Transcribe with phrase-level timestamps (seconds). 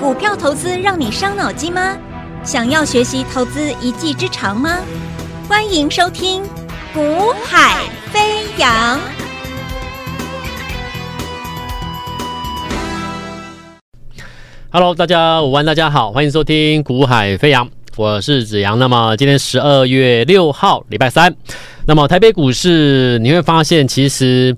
[0.00, 1.96] 股票投资让你伤脑筋吗？
[2.42, 4.78] 想要学习投资一技之长吗？
[5.48, 6.42] 欢迎收听
[6.92, 8.98] 《股海飞扬》。
[14.70, 17.64] Hello，大家午安，大家好，欢迎收听《股海飞扬》，
[17.96, 18.76] 我是子阳。
[18.78, 21.34] 那么今天十二月六号，礼拜三。
[21.86, 24.56] 那么台北股市，你会发现，其实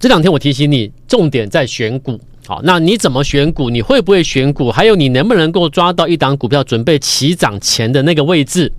[0.00, 2.20] 这两天我提醒你，重点在选股。
[2.46, 3.70] 好，那你怎么选股？
[3.70, 4.70] 你会不会选股？
[4.70, 8.70] 还有你能不能够抓到一档股票准备起涨前的那个位置？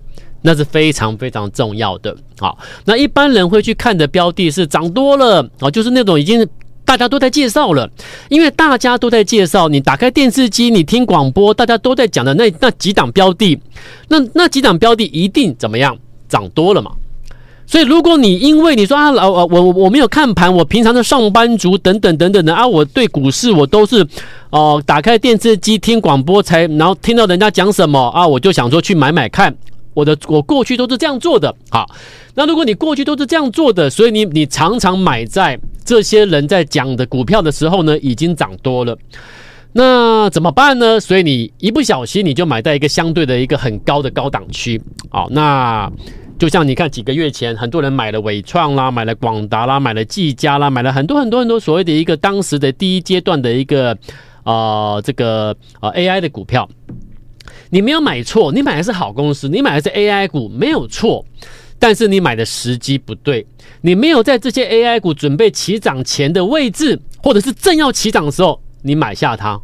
[0.42, 2.16] 那是非常非常重要的。
[2.40, 6.48] 好，那一般人会去看的标的是涨多了啊，就是那种已经
[6.86, 7.90] 大家都在介绍了，
[8.30, 13.60] 因为大家都在介绍，你打开电视机，你听广播，大家都在讲的那那几档标的，
[14.08, 15.98] 那那几档标的一定怎么样？
[16.30, 16.92] 涨多了嘛。
[17.68, 24.06] 所以，如果你因为你说啊，老我我我没有看盘，我平常的上班族等等等等的啊，我对股市我都是
[24.52, 29.54] 哦、打开电视机听广播才，然后听到人家讲什么啊，我就想说去买买看。
[29.94, 31.54] 我的我过去都是这样做的。
[31.70, 31.86] 好，
[32.36, 38.98] 那如果你过去都是这样做的，所以你你常常买在这些人在讲的股票的时候呢，已经涨多了，
[39.74, 41.00] 那怎么办呢？
[41.00, 44.80] 所以你一不小心你就买在一个相对的一个很高的高档区。
[45.10, 45.92] 好，那。
[46.38, 53.98] 就像你看，几个月前，很多人买了纬创啦，买了广达啦，买了技嘉啦，买了很多很多很多所谓的一个当时的第一阶段的一个
[54.44, 56.70] 呃这个呃 AI 的股票，
[57.70, 61.26] 你没有买错，你买的是好公司，你买的是 AI 股没有错，
[61.80, 63.48] 但是你买的时机不对，
[63.80, 69.58] 你没有在这些 AI 股准备起涨前的位置，或者是正要起涨的时候，你买下它，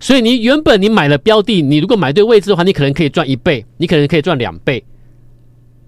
[0.00, 4.82] 所以你原本你买了标的，你如果买对位置的话，你可能可以赚一倍，你可能可以赚两倍。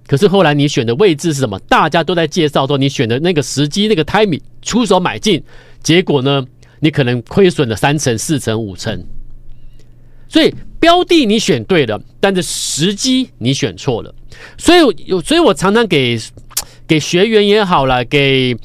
[0.08, 1.58] 可是后来你选的位置是什么？
[1.68, 5.40] 大家都在介绍说你选的那个时机、那个 timing 出手买进，
[5.82, 6.44] 结果呢，
[6.80, 9.04] 你可能亏损了三成、四成、五成。
[10.26, 14.14] 所以标的你选对了，但是时机你选错了。
[14.56, 16.18] 所以有，所以我常常给
[16.86, 18.56] 给学员也好了，给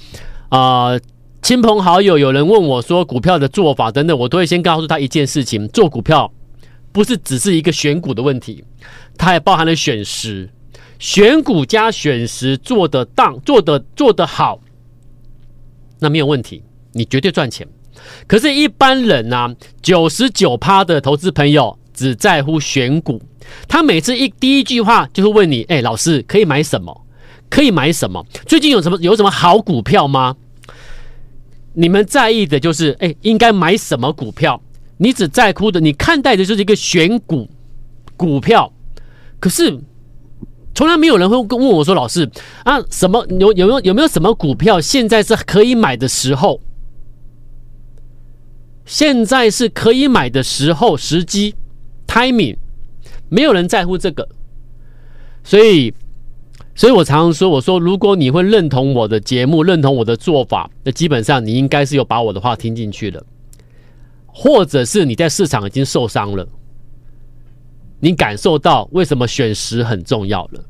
[0.48, 0.98] 啊、
[1.42, 6.32] 亲朋好友，有人问我说股票的做法等等，我都会先告诉他一件事情：做股票
[6.94, 8.64] 不是只是一个选股的问题，
[9.18, 10.50] 它还包含了选时。
[11.04, 14.62] 选股加选时做得当，做得做得好，
[16.00, 17.68] 那没有问题，你绝对赚钱。
[18.26, 23.22] 可是，一般人呢、啊，九十九趴的投资朋友只在乎选股，
[23.68, 27.06] 他每次一第一句话就会问你：“哎，老师可以买什么？
[27.50, 28.26] 可以买什么？
[28.46, 30.38] 最近有什么有什么好股票吗？”
[31.76, 34.62] 你们在意的就是哎，应该买什么股票？
[34.96, 37.50] 你只在乎的，你看待的就是一个选股
[38.16, 38.72] 股票，
[39.42, 39.78] 可是。
[40.76, 42.30] 从来没有人会问我说：“老师
[42.64, 46.60] 啊，什么有有没有有没有什么股票现在是可以买的时候？
[48.86, 51.56] 现在是可以买的时候，时机
[52.08, 52.58] ，timing，
[53.30, 54.28] 没有人在乎这个。
[55.44, 55.94] 所以，
[56.74, 63.24] 所以我常常说，我说如果你会认同我的节目，认同我的做法，那基本上你应该是有把我的话听进去了，
[64.26, 66.48] 或者是你在市场已经受伤了。”
[68.04, 70.62] 你感受到为什么选时很重要了？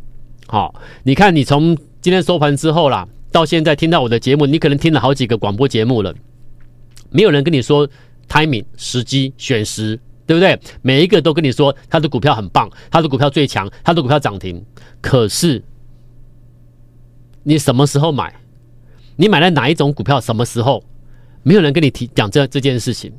[0.46, 6.14] 好，你看你从今天收盘之后啦，到现在听到我的节目，你可能听了好几个广播节目了，
[7.10, 7.90] 没有人跟你说
[8.30, 10.60] timing 时机选时，对不对？
[10.84, 14.64] 每一个都跟你说他的股票很棒，他的股票最强，他的股票涨停。
[15.02, 15.60] 可是
[17.42, 18.32] 你什么时候买？
[19.16, 20.22] 你买了哪一种股票？
[20.22, 20.84] 什么时候？
[21.42, 23.12] 没有人跟你提讲这这件事情。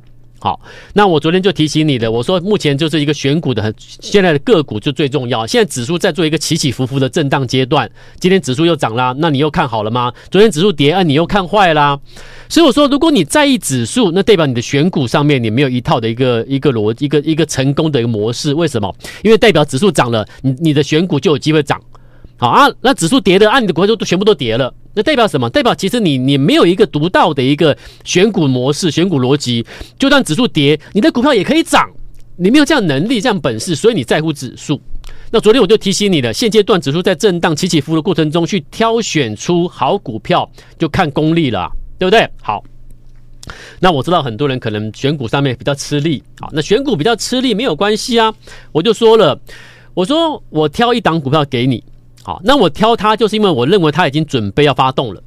[0.45, 0.61] 好，
[0.93, 5.47] 那我昨天就提醒你的，我说目前就是一个选股的很，现在的个股就最重要。
[5.47, 7.89] 现在指数在做一个起起伏伏的震荡阶段，
[8.19, 10.13] 今天指数又涨啦，那你又看好了吗？
[10.29, 11.99] 昨天指数跌，啊，你又看坏啦。
[12.47, 18.53] 所以我说，如果你在意指数，那代表你的选股上面你没有一套的一个一个逻一个一个成功的一个模式。
[18.53, 18.95] 为什么？
[19.23, 21.81] 因为代表指数涨了，你你的选股就有机会涨。
[22.37, 24.73] 好啊，那指数跌的，啊，你的股票就都全部都跌了。
[24.93, 25.49] 那代表什么？
[25.49, 29.65] 代表其实你你没有一个独到的一个选股模式、选股逻辑。
[29.97, 31.89] 就算指数跌，你的股票也可以涨。
[32.37, 34.79] 你没有这样能力、这样本事，所以你在乎指数。
[35.31, 42.29] 那昨天我就提醒你了，现阶段指数在震荡起起伏伏的过程中，去挑选出好股票，就看功力了，对不对？
[42.41, 42.61] 好。
[43.79, 48.33] 那我知道很多人可能选股上面比较吃力，好，那选股比较吃力没有关系啊。
[48.71, 49.39] 我就说了，
[49.93, 51.83] 我说我挑一档股票给你。
[52.25, 55.21] 好，那我挑它就是因为我认为它已经准备要发动了。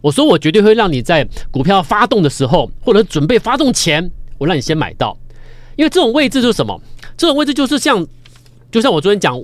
[0.00, 4.08] 我说我绝对会让你在股票发动的时候，或者准备发动前，
[4.38, 5.16] 我让你先买到。
[5.74, 6.80] 因为这种位置是什么？
[7.16, 8.06] 这种位置就是像，
[8.70, 9.36] 就像我昨天讲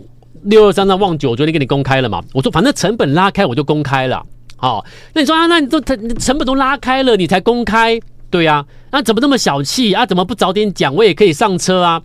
[0.44, 2.22] 六二三三旺九，我昨天给你公开了嘛。
[2.32, 4.24] 我说反正成本拉开我就公开了。
[4.56, 7.98] 好，那你说啊，那你都成成本都拉开了，你才公开，
[8.30, 10.06] 对呀、啊，那怎么那么小气啊？
[10.06, 10.94] 怎么不早点讲？
[10.94, 12.02] 我也可以上车啊，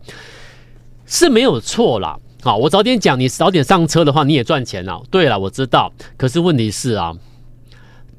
[1.05, 2.17] 是没有错啦。
[2.43, 5.01] 好，我早点讲，你早点上车的话，你也赚钱了。
[5.09, 5.89] 对了，我知道。
[6.17, 7.13] 可是问题是啊，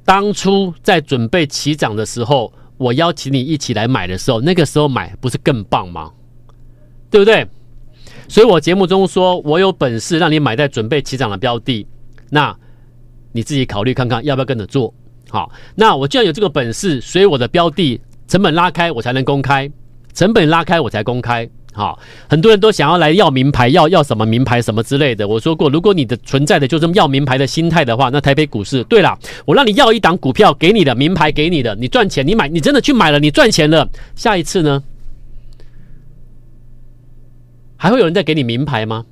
[0.03, 6.11] 当初在准备起涨的时候，我邀请你一起来买的时候，那个时候买不是更棒吗？
[7.11, 7.47] 对不对？
[8.27, 11.87] 所以我节目中说我有本事让你买在准备起涨的标的，
[12.31, 12.57] 那
[13.33, 14.95] 你自己考虑看看要不要跟着做。
[15.29, 19.69] 好，那我既然有这个本事，所以我的标的成本拉开，我才能公开；
[20.15, 21.47] 成本拉开，我才公开。
[21.77, 21.99] 好，
[22.29, 25.27] 很多人都想要来要名牌，要要什么名牌什么之类的。
[25.27, 34.85] 我说过，如果你的存在的就是要名牌的心态的话，那台北股市，对了，我让你要一档股票给你的名牌给你的，你赚钱，你买，你真的去买了，你赚钱了，下一次呢，
[37.77, 39.05] 还会有人再给你名牌吗？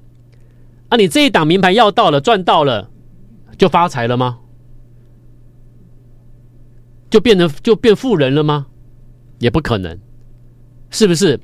[0.88, 2.88] 啊，你这一档名牌要到了，赚到了，
[3.58, 4.38] 就发财了吗？
[7.10, 8.66] 就变成就变富人了吗？
[9.40, 9.98] 也不可能，
[10.90, 11.40] 是不是？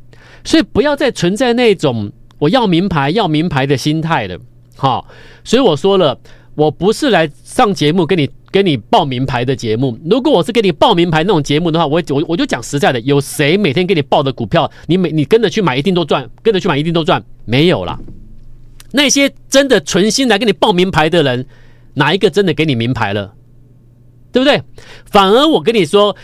[0.49, 4.39] 所以不要再存在那种我要名牌要名牌的心态了，
[4.77, 5.07] 好，
[5.45, 6.19] 所以我说了，
[6.55, 9.99] 我不是来上节目给你给你报名牌的节目。
[10.09, 17.23] 如果我是给你报名牌那种节目的话，我我我就讲实在的，有谁每天给你报的股票，你每你跟着去买一定都赚，跟着去买一定都赚？
[17.45, 17.99] 没有啦。
[18.93, 21.45] 那些真的存心来给你报名牌的人，
[21.93, 23.35] 哪一个真的给你名牌了？
[24.33, 24.63] 对不对？
[25.05, 26.17] 反而我跟你说。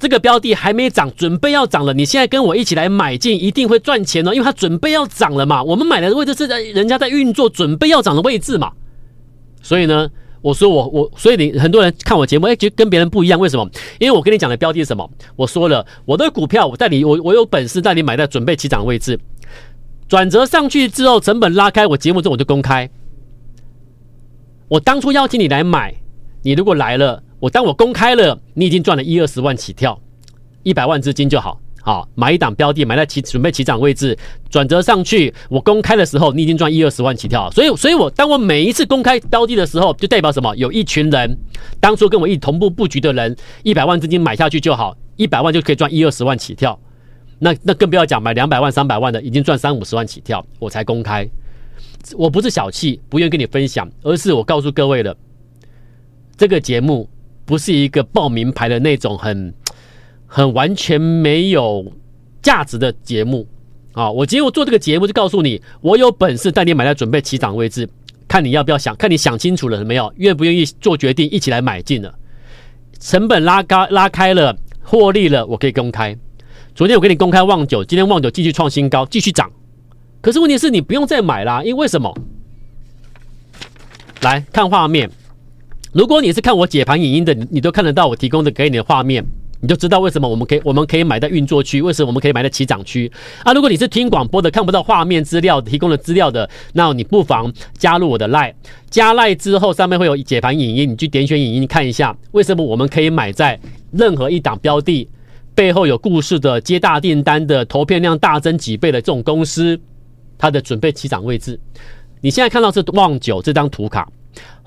[0.00, 1.92] 这个标的还没涨，准备要涨了。
[1.92, 5.62] 你现在跟我一起来买进，一定会赚钱哦，因为它准备要涨了嘛。
[5.62, 8.72] 我们买的位置是在人家在运作，准备要涨的位置嘛。
[9.60, 10.08] 所以呢，
[10.40, 13.38] 我说我我，所以你很多人看我节目，哎，就跟别人不一样。
[13.38, 13.70] 为什么？
[13.98, 15.08] 因为我跟你讲的标的是什么？
[15.36, 19.20] 我说了，我的股票我带你，我我有本事带你买在准备起涨的位置，
[20.08, 22.88] 转折上去之后，成本拉开，我节目中我就公开。
[24.68, 25.94] 我当初邀请你来买，
[26.42, 27.22] 你如果来了。
[27.40, 29.98] 我当我公开了，你已经赚了一二十万起跳，
[30.62, 34.16] 一百万资金就好，好买一档标的，买在起准备起涨位置，
[34.50, 37.50] 转折上去，我公开的时候，你已经赚一二十万起跳。
[37.50, 40.54] 所以，所以我当我每一次公开标的的时候，就代表什么？
[40.56, 41.34] 有一群人
[41.80, 46.78] 当初跟我一同步布局的人，一百万资金买下去就好，一百万就可以赚一二十万起跳。
[47.38, 51.26] 那那更不要讲买两百万、三百万的，已经赚三五十万起跳，我才公开。
[52.18, 55.16] 我不是小气，不愿意跟你分享，而是我告诉各位了，
[56.36, 57.08] 这个节目。
[57.50, 59.52] 不是一个报名牌的那种很
[60.24, 61.84] 很完全没有
[62.40, 63.44] 价值的节目
[63.92, 64.08] 啊！
[64.08, 67.88] 我今天我做这个节目就告诉你，我有本事带你买在准备起涨位置，
[68.28, 72.14] 看你要不要想，看你想清楚了没有，愿不愿意做决定，一起来买进了，
[73.00, 76.16] 成本拉高拉开了，获利了，我可以公开。
[76.76, 79.50] 昨天我给你公开旺九，今天旺九继续创新高，继续涨。
[80.20, 82.16] 可是问题是你不用再买啦，因为什么？
[84.20, 85.10] 来看画面。
[85.92, 89.24] 如果你是看我解盘影音的，你你都看得到我提供的给你的画面，
[89.60, 93.10] 你就知道为什么我们可以我们可以买在运作区，为什么我们可以买在起涨区
[93.42, 93.52] 啊？
[93.52, 98.54] 如果你是听广播的，看不到画面资料提供的资料的，那你不妨加入我的 LINE，
[98.88, 103.58] 加 LINE 之后上面会有解盘影音，你去点选影音看一下，为什么我们可以买在
[103.90, 105.08] 任何一档标的
[105.56, 109.76] 背后有故事的接大订单的投片量大增几倍的这种公司，
[110.38, 111.58] 它的准备起涨位置，
[112.20, 114.08] 你现在看到是旺九这张图卡。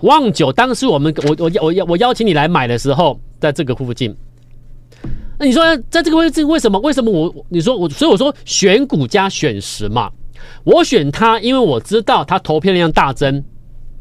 [0.01, 4.15] 旺九，当时我们我我我邀我邀请你来买的时候，在这个附近。
[5.39, 6.79] 那你说在这个位置为什么？
[6.79, 10.11] 为什么我你说我所以我说选股加选时嘛，
[10.63, 13.43] 我选它，因为我知道它投片量大增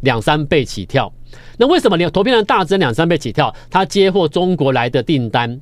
[0.01, 1.13] 两三倍起跳。
[1.59, 3.55] 那为什么你投片量大增两三倍起跳？
[3.71, 5.61] 它接获中国来的订单，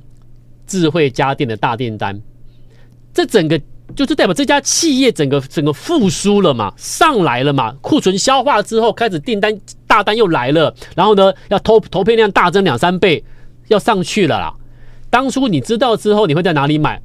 [0.65, 2.19] 智慧家电的大订单，
[3.13, 3.61] 这整个。
[3.93, 9.53] 就是代表这家企业整个整个复苏了嘛，上来了嘛，库存消化之后开始订单
[9.91, 13.21] 大单又来了，然后呢要投投片量大增两三倍，
[13.67, 14.53] 要上去了啦。
[15.09, 17.01] 当初你知道之后，你会在哪里买？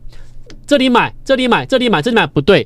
[0.69, 2.64] 这里买，这里买，这里买，这里买不对，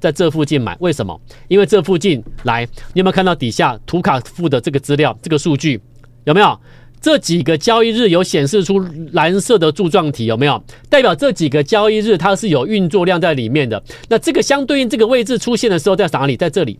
[0.00, 0.76] 在这附近买。
[0.80, 1.20] 为什么？
[1.46, 5.80] 因为这附近来，你有没有看到底下图卡附的这个资料，这个数据
[6.24, 6.58] 有没有？
[7.00, 10.60] 这几个交易日有显示出蓝色的柱状体，有没有？
[10.88, 13.80] 代表这几个交易日它是有运作量在里面的。
[14.08, 16.36] 那这个相对应这个位置出现的时候在哪里？
[16.36, 16.76] 在这里。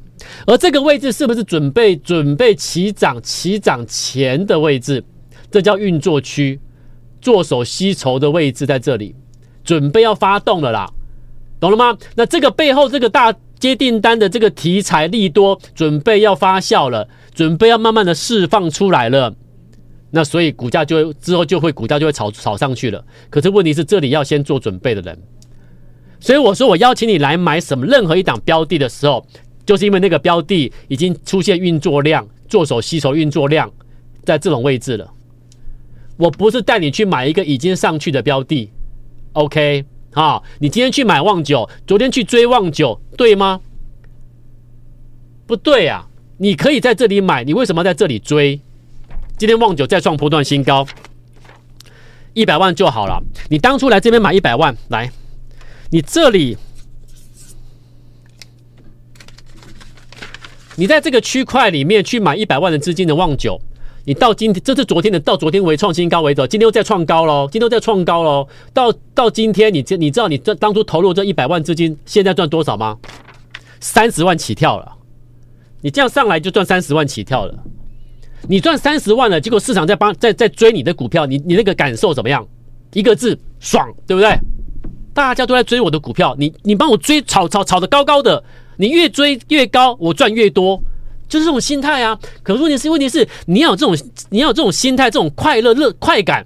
[0.47, 5.05] 而这个位置是不是准备准备起涨起涨前的位置？
[5.51, 6.61] 这叫运作区，
[7.21, 9.17] 做手吸筹的位置在这里，
[9.65, 10.89] 准备要发动了啦，
[11.59, 11.99] 懂了吗？
[12.15, 19.35] 那这个背后这个大接订单的这个题材利多，准备要发酵了，准备要慢慢的释放出来了。
[20.13, 23.05] 那所以股价就会之后就会股价就会炒炒上去了。
[23.29, 25.19] 可是问题是这里要先做准备的人，
[26.21, 29.27] 所以我说我邀请你来买什么任何一档标的的时候，
[29.71, 33.71] 就是因为那个标的已经出现运作量，做手吸筹运作量
[34.25, 35.09] 在这种位置了。
[36.17, 38.69] 我不是带你去买一个已经上去的标的
[39.35, 39.85] ，OK，
[40.15, 43.61] 啊，你今天去买旺九，昨天去追旺九，对吗？
[45.47, 46.09] 不对啊，
[46.39, 48.59] 你可以在这里买，你为什么在这里追？
[49.39, 50.85] 今天旺九再创波段新高，
[52.35, 53.23] 一百万就好了。
[53.49, 55.13] 你当初来这边买一百万，来，
[55.91, 56.57] 你这里，
[60.81, 63.61] 你在这个区块里面去买一百万的资金的旺九。
[64.07, 68.49] 你到今天，这是昨天的，到昨天为创新高为止，今天又在创高喽，今天又在创高喽。
[68.73, 72.97] 到到今天，你知你知道你这当初投入这一百万资金，现在赚多少吗？
[73.79, 74.91] 三十万起跳了。
[75.83, 77.55] 你这样上来就赚三十万起跳了。
[78.49, 82.43] 你赚三十万了，结果市场在帮在在追你的股票，你你那个感受怎么样？
[82.95, 84.35] 一个字，爽，对不对？
[85.13, 88.43] 大家都在追我的股票，你你帮我追炒炒炒的高高的，
[88.81, 90.83] 你越追越高，我赚越多。
[91.29, 93.95] 就是这种心态啊，可是问题是，问题是你要有这种，
[94.31, 96.45] 你要有这种心态，这种快乐乐快感。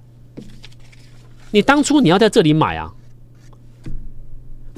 [1.51, 2.91] 你当初你要在这里买啊，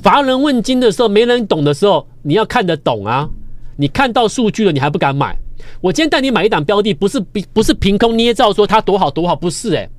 [0.04, 3.28] 乏人问津的时候，没人懂的时候，你要看得懂啊。
[3.76, 5.36] 你看到数据了，你还不敢买？
[5.82, 7.20] 我今天带你买一档标的，不是
[7.52, 9.90] 不是凭空捏造说它多好多好，不是诶、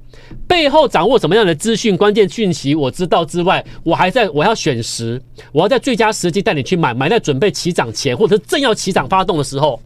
[0.47, 5.21] 背后掌握什么样的资讯、关键讯息，我知道之外，我还在我要选时，
[5.53, 9.81] 我要在最佳时机带你去买，买在准备起涨前，或者是正要起涨发动的时候。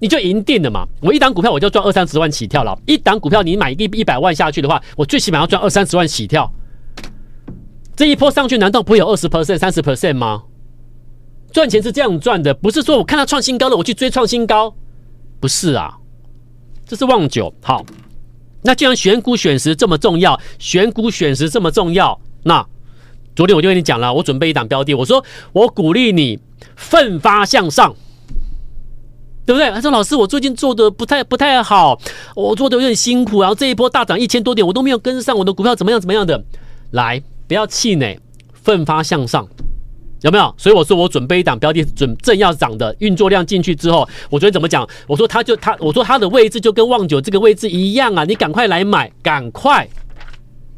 [0.00, 0.86] 你就赢定了嘛！
[1.00, 2.78] 我一档股票我就赚二三十万起跳了。
[2.86, 6.48] 一档股票你买一一百万下去的话，我最起码要赚二三十万起跳。
[7.96, 10.44] 这一波上去难道不会有二十 percent、三十 percent 吗？
[11.50, 14.72] 赚钱是这样赚的，不是说我看它创新高了我去追创新高，
[15.40, 15.98] 不是啊。
[16.86, 17.52] 这是旺九。
[17.60, 17.84] 好，
[18.68, 22.62] 那既然选股选时这么重要，选股选时这么重要，那
[23.34, 26.38] 昨天我就跟你讲了，我准备一档标的，我说我鼓励你
[26.76, 27.94] 奋发向上。
[29.46, 29.70] 对不对？
[29.70, 31.98] 他说：“老师，我最近做的不太不太好，
[32.36, 36.44] 我做的有点辛苦，然后这一波大涨一千多点，我都没有跟上，我的股票怎么样怎么样的？
[36.90, 38.20] 来，不要气馁，
[38.52, 39.48] 奋发向上，
[40.22, 40.54] 有没有？
[40.56, 44.88] 所以我说我准备一档标的，准正要涨的运作量进去之后，我昨天怎么讲？
[45.06, 49.88] 我说他就他，我说他的位置就跟旺九这个位置一样啊，你赶快来买，赶快，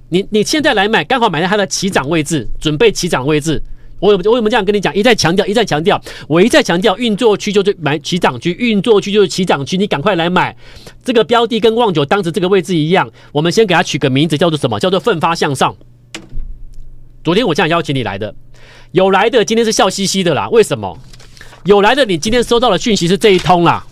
[0.08, 3.62] 你你现在来买，刚好买在它的起涨位置，准备起涨位置。”
[4.00, 4.94] 我有我有没有这样跟你讲？
[4.96, 10.56] 一再强调，一再强调，我一再强调，运作区就是买起涨区，运作区就是起涨区，你赶快来买。
[11.04, 14.80] 这个标的跟旺九当时这个位置一样，我们先给它取个名字，叫做什么？
[14.80, 15.76] 叫做奋发向上。
[17.22, 18.34] 昨天我这样邀请你来的，
[18.92, 20.48] 有来的今天是笑嘻嘻的啦。
[20.50, 20.98] 为什么？
[21.64, 23.86] 有来的你今天收到的讯息是这一通啦，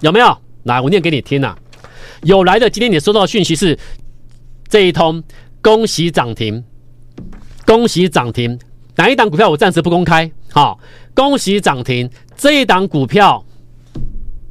[0.00, 0.36] 有没有？
[0.64, 1.56] 来，我念给你听呐。
[2.22, 3.78] 有来的今天你收到的讯息是
[4.68, 5.22] 这一通，
[5.62, 6.62] 恭喜涨停。
[7.66, 8.58] 恭喜涨停！
[8.96, 10.30] 哪一档股票我暂时不公开。
[10.50, 10.78] 好，
[11.14, 12.10] 恭喜涨停！
[12.36, 13.44] 这一档股票，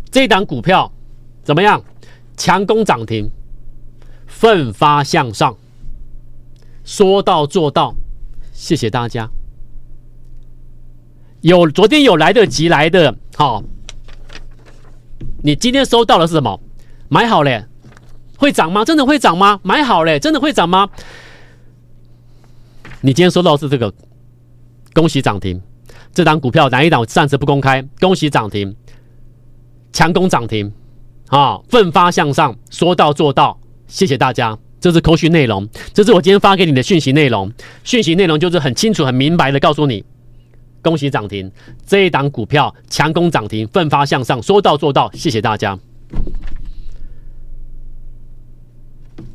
[0.10, 0.92] 这一档股票
[1.44, 1.84] 怎么样？
[2.38, 3.30] 强攻涨停，
[4.26, 5.56] 奋发向上，
[6.86, 7.94] 说到做到。
[8.60, 9.30] 谢谢大家。
[11.40, 13.64] 有昨天有来得及来的，好，
[15.42, 16.60] 你今天收到的是什么？
[17.08, 17.66] 买好嘞，
[18.38, 18.84] 会涨吗？
[18.84, 19.62] 真的会涨吗？
[19.64, 20.90] 买好嘞，真的会涨吗？
[23.00, 23.94] 你今天收到的是这个，
[24.94, 25.62] 恭喜涨停！
[26.14, 27.82] 这档股票哪一档暂时不公开。
[28.02, 28.76] 恭喜涨停，
[29.94, 30.70] 强攻涨停，
[31.30, 33.58] 啊，奋发向上，说到做到。
[33.88, 37.52] 谢谢大家，这是口讯内容，这是我今天发给你的讯息内容。
[37.84, 40.04] 讯息内容就是很清楚、很明白的告诉你，
[40.82, 41.52] 恭喜涨停！
[41.86, 45.12] 这一档股票强攻涨停，奋发向上，说到做到。
[45.14, 45.78] 谢谢大家。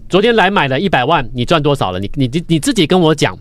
[0.08, 2.00] 昨天来买了一百万，你赚多少了？
[2.00, 3.38] 你你你自己跟我讲。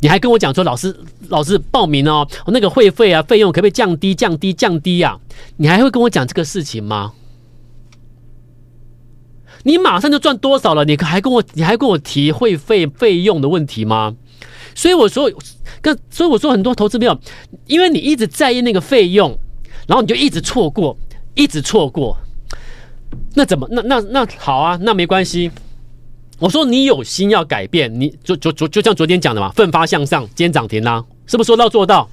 [0.00, 0.94] 你还跟我讲说，老师，
[1.28, 5.18] 老师报名哦，那个会费啊，费用可不可以降低、降低、降低呀？
[5.56, 7.12] 你还会跟我讲这个事情吗？
[9.64, 10.84] 你马上就赚多少了？
[10.84, 14.14] 你还跟我，你还跟我提会费费用的问题吗？
[14.74, 15.30] 所以我说，
[15.80, 17.18] 跟所以我说，很多投资朋友，
[17.66, 19.36] 因为你一直在意那个费用，
[19.86, 20.96] 然后你就一直错过，
[21.34, 22.16] 一直错过，
[23.34, 23.66] 那怎么？
[23.70, 25.50] 那那那好啊，那没关系。
[26.40, 32.10] 我说你有心要改变，你就就就就像昨天讲的嘛，奋发向上，今天涨停啦，是不是说到做到？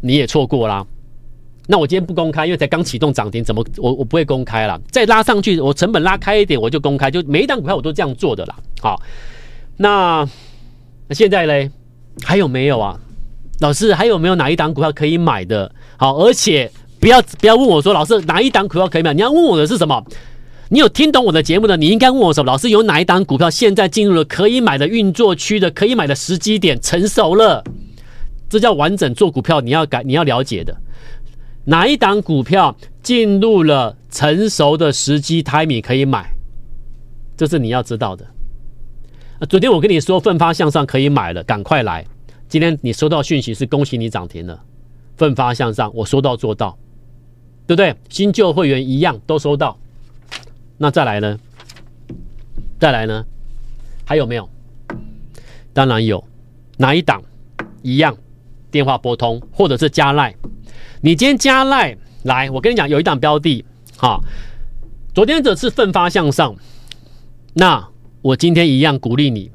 [0.00, 0.86] 你也错过啦。
[1.66, 4.80] 那我今天不公开，因为才刚启动涨停，怎么我我不会公开了？
[4.90, 8.56] 再拉上去，我成本拉开一点，我就公开，就每一档股票我都这样做的啦。
[8.80, 9.00] 好，
[9.78, 10.28] 那
[11.08, 11.70] 那现在嘞，
[12.22, 12.98] 还有没有啊？
[13.60, 15.70] 老师还有没有哪一档股票可以买的？
[15.96, 19.14] 好，而且不要不要问我说，老师哪一档股票可以买？
[19.14, 20.04] 你要问我的是什么？
[20.70, 27.62] 你有听懂我的节目的，你应该问我什么：“老师，有哪一档股票现在进入了可以买的运作区的，可以买的时机点成熟了？”
[28.48, 30.74] 这叫完整做股票，你要改，你要了解的。
[31.66, 36.30] 哪一档股票进入了成熟的时机，timing 可以买？
[37.36, 38.24] 这是你要知道的。
[39.40, 42.04] 啊，昨天我跟你说奋发向上可以买了，赶快来。
[42.48, 44.62] 今天你收到讯息是恭喜你涨停了，
[45.16, 46.78] 奋发向上，我说到做到，
[47.66, 47.94] 对不对？
[48.08, 49.76] 新旧会员一样都收到。
[50.76, 51.38] 那再来呢？
[52.78, 53.24] 再来呢？
[54.04, 54.48] 还有没有？
[55.72, 56.22] 当然有。
[56.76, 57.22] 哪一档？
[57.82, 58.16] 一样，
[58.70, 60.34] 电话拨通或者是加赖。
[61.04, 63.62] 你今天加赖来，我跟你讲，有一档标的，
[63.98, 64.18] 哈，
[65.12, 66.56] 昨天这次奋发向上，
[67.52, 67.86] 那
[68.22, 69.50] 我今天一样鼓励你，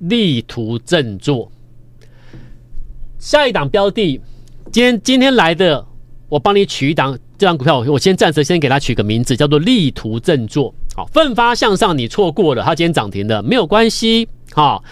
[0.00, 1.48] 力图振作。
[3.20, 4.20] 下一档标的，
[4.72, 5.86] 今天今天来的，
[6.28, 10.74] 我帮你取一档这档股票，我先暂时先给它取个名字，叫做力图振作。
[10.96, 14.28] 好，奋发向上，你错过了，它今天涨停的，没有关系。
[14.54, 14.82] 好，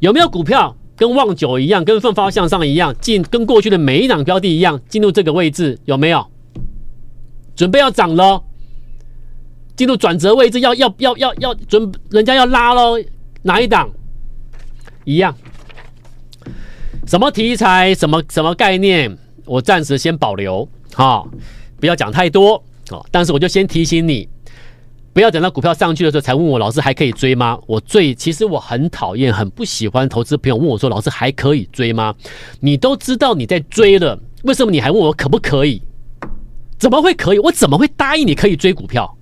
[0.00, 6.26] 有没有股票跟旺九一样，跟奋发向上一样，进跟过去的每一档标的一样，进入这个位置有没有？
[7.56, 8.42] 准备要涨喽，
[9.76, 12.98] 进入转折位置，要要要要要准，人家要拉喽，
[13.42, 13.88] 哪一档？
[15.04, 15.34] 一样。
[17.06, 17.94] 什么题材？
[17.94, 19.16] 什么什么概念？
[19.44, 21.28] 我暂时先保留，哈、哦，
[21.78, 22.54] 不要讲太多，
[22.90, 23.04] 哦。
[23.10, 24.28] 但是我就先提醒你，
[25.14, 27.58] 不要等到股票上去的时候才问我，老师还可以追吗？
[27.66, 32.14] 我最其实我很讨厌，很不喜欢投资朋友问我说，老师还可以追吗？
[32.60, 35.80] 你都知道你在追了，为什么你还问我可不可以？
[36.78, 37.38] 怎么会可以？
[37.38, 39.16] 我怎么会答应你可以追股票？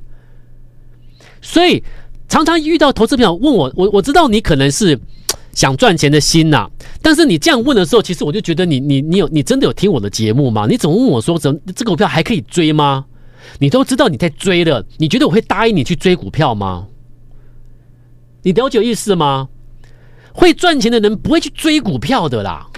[1.43, 1.85] 所以
[2.29, 4.99] 常常遇到投资朋友问我，我我知道你可能是。
[5.53, 6.67] 想赚钱的心呐、
[7.03, 10.67] 但是你这样问的时候，其实我就觉得你你你有你真的有听我的节目吗？
[10.67, 13.05] 你总问我说，怎这个股票还可以追吗？
[13.59, 16.89] 你都知道你在追了，你觉得我会答应你去追股票吗？
[18.43, 19.49] 你了解意思吗？
[20.33, 22.69] 会赚钱的人不会去追股票的啦，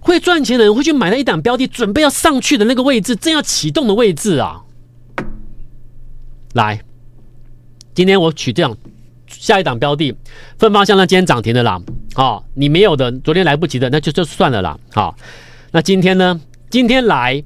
[0.00, 4.62] 会赚钱的人会去买那一档标的，准备要上去的那个位置，正要启动的位置啊。
[6.54, 6.80] 来，
[7.94, 8.76] 今天我取这样。
[9.28, 10.14] 下一档标的，
[10.56, 11.82] 奋发向上，今天涨停的啦。
[12.14, 14.78] 好、哦，你没有的，昨天来不及的，那就就算了啦。
[14.92, 15.14] 好、哦，
[15.72, 16.40] 那今天呢？
[16.70, 17.42] 今天来，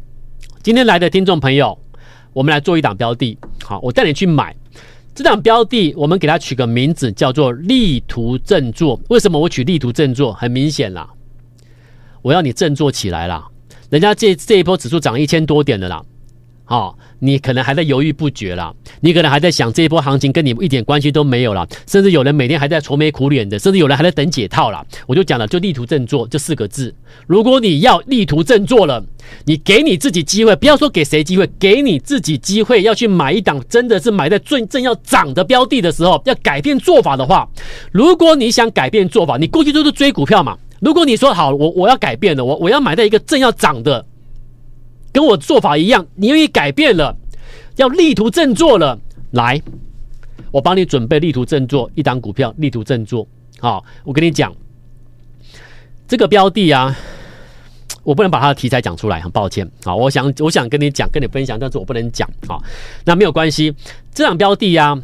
[0.63, 1.79] 今天来的听众朋友，
[2.33, 3.37] 我们来做一档标的。
[3.65, 4.55] 好，我带你去买
[5.15, 9.01] 这档标的，我们给它取个名字，叫做“力图振作”。
[9.11, 10.33] 为什么我取“力图振作”？
[10.35, 11.11] 很明显啦，
[12.23, 13.47] 我要你振作起来啦。
[13.91, 16.03] 人家这这一波指数涨一千多点的啦。
[16.71, 16.97] 哦。
[17.23, 24.83] 你可能还在犹豫不决啦，你可能还在想这一波行情跟你一点关系都没有啦，甚至有人每天还在愁眉苦脸的，甚至有人还在等解套啦。
[25.07, 26.95] 我就讲了，就力图振作这四个字。
[27.27, 29.05] 如果你要力图振作了，
[29.45, 37.47] 你给你自己机会，不要说给谁机会，给你自己机会，要去买一档真的是买在最正要涨的标的的时候，要改变做法的话，
[37.93, 40.57] 如果你想改变做法，你过去都是追股票嘛。
[40.81, 44.07] 如果你说好，我我要改变了，我我要买在一个正要涨的。
[45.13, 47.17] 跟我做法一样，你愿意改变了，
[47.77, 48.99] 要力图振作了，
[49.33, 49.61] 来，
[50.53, 53.27] 我帮你准备力图振作一档股票，力图振作。
[53.59, 54.55] 好，我跟你讲，
[56.07, 56.97] 这个标的啊，
[58.05, 59.69] 我不能把它的题材讲出来，很抱歉。
[59.85, 62.29] 好，我想我想跟你讲，跟你分享，但是我不能讲。
[62.47, 62.63] 好，
[63.05, 63.75] 那没有关系，
[64.15, 65.03] 这档标的啊，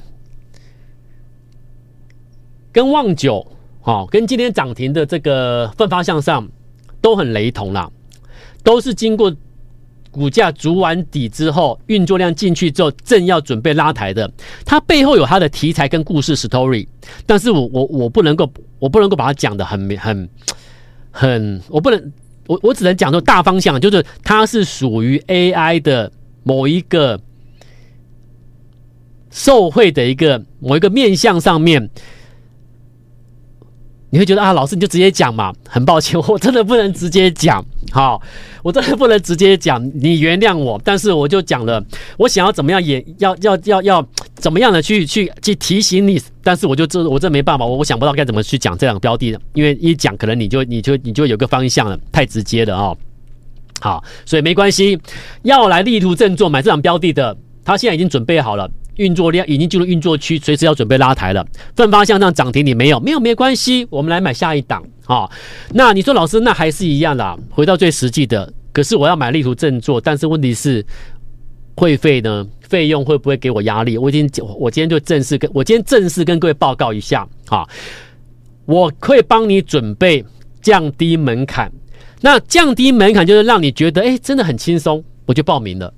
[2.73, 3.45] 跟旺九，
[3.81, 6.49] 好，跟今天涨停的这个奋发向上
[7.01, 7.91] 都很雷同啦，
[8.63, 9.35] 都是经过。
[10.17, 14.31] 股价筑完底之后，运作量进去之后，正要准备拉抬的，
[14.65, 16.87] 它背后有它的题材跟故事 story，
[17.27, 20.29] 但是我我我不能够，我不能够把它讲的很很
[21.11, 22.13] 很，我不能，
[22.47, 26.11] 我我只能讲说大方向，就是它是属于 AI 的
[26.43, 27.21] 某一个
[29.31, 31.91] 受惠的一个某一个面向上面。
[34.11, 35.53] 你会觉得啊，老师你就直接讲嘛？
[35.69, 37.65] 很抱歉， 我真的不能直接讲。
[37.91, 38.21] 好，
[38.63, 40.81] 我真的不能直接讲，你原谅我。
[40.85, 41.85] 但是我就讲了，
[42.17, 46.21] 我想要怎么样也要要要要怎么样的去去去提醒你。
[46.43, 52.97] 但是我就这我这没办法，我我想不到该怎么去讲这两个标的的，因为一讲可能你就你就你就有个方向了，太直接了哦。
[53.81, 54.99] 好，所以没关系，
[55.43, 58.71] 要来力图振作买这档标的的，他现在已经准备好了。
[58.97, 61.47] 运作量已经进入运作区，随时要准备拉抬了。
[61.75, 63.01] 奋发向上涨停，你没有？
[63.01, 65.31] 没有没关系，我们来买下一档啊、
[65.73, 68.53] 那你说老师，那还是一样的，回到最实际的。
[68.73, 70.85] 可是我要买力图振作，但是问题是
[71.77, 72.47] 会费呢？
[72.61, 73.97] 费用会不会给我压力？
[73.97, 74.29] 我已经
[74.59, 77.69] 我今天就正式跟我今天正式跟各位报告一下啊、哦，
[78.65, 80.25] 我会帮你准备
[80.61, 81.71] 降低门槛。
[82.21, 85.95] 那降低门槛就是让你觉得哎，真的很轻松，我就报名了，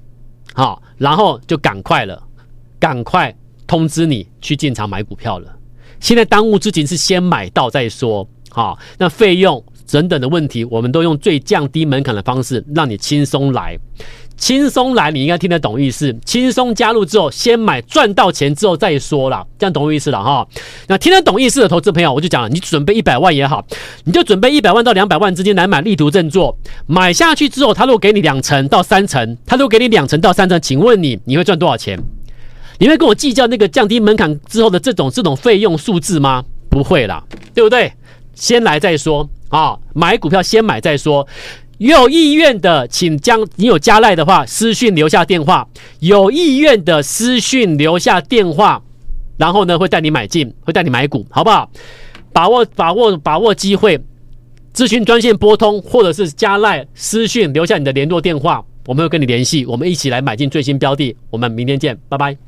[0.53, 2.23] 好、然后就赶快了。
[2.79, 3.35] 赶快
[3.67, 5.47] 通知你去进场买股票了。
[6.01, 8.29] 现在当务之急是先买到再说。
[8.51, 13.77] 好，那费用等等的问题，我们都用最降低门槛的方式，让你轻松来。
[14.37, 16.17] 轻松来，你应该听得懂意思。
[16.25, 20.47] 轻松加入之后，先买赚到钱之后再说啦，这样懂我意思了哈。
[20.87, 23.65] 那听得懂意思的投资朋友，我就讲了，你准备一百万也好，
[24.05, 26.57] 你就准备一百万到两百万之间来买力图振作。
[26.87, 31.99] 买下去之后，他如果给你两成到三成，他如果给你两成到三成，请问你你会赚多少钱？
[32.79, 36.45] 你会跟我计较那个降低门槛之后的这种这种费用数字吗？
[36.71, 37.23] 不会啦，
[37.55, 37.93] 对不对？
[38.35, 41.27] 先来再说啊，买股票先买再说。
[41.79, 45.67] 有意愿的，请将你有加赖的话，私讯留下电话。
[46.01, 48.83] 有意愿的私讯留下电话，
[49.37, 51.71] 然后呢，会带你买进，会带你买股，好不好？
[52.33, 54.01] 把握把握把握机会，
[54.75, 61.17] 咨询专线拨通，或者是加赖私讯留下你的联络电话，我们会跟你联系，我们一起来买进最新标的。
[61.31, 62.48] 我们明天见，拜拜。